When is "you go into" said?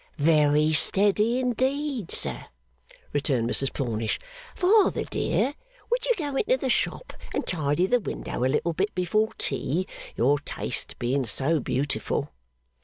6.07-6.57